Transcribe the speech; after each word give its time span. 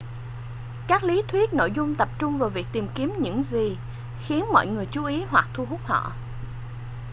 các 0.87 1.03
lý 1.03 1.21
thuyết 1.27 1.53
nội 1.53 1.71
dung 1.75 1.95
tập 1.95 2.09
trung 2.19 2.37
vào 2.37 2.49
việc 2.49 2.65
tìm 2.71 2.87
kiếm 2.95 3.13
những 3.19 3.43
gì 3.43 3.77
khiến 4.27 4.45
mọi 4.53 4.67
người 4.67 4.85
chú 4.91 5.05
ý 5.05 5.23
hoặc 5.29 5.49
thu 5.53 5.65
hút 5.65 5.81
họ 5.85 6.11